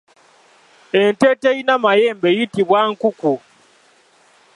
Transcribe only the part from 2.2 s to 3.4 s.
eyitibwa nkunku.